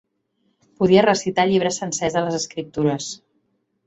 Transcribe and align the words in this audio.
Podia 0.79 1.03
recitar 1.05 1.45
llibres 1.51 1.77
sencers 1.81 2.15
de 2.19 2.23
les 2.29 2.39
escriptures. 2.39 3.11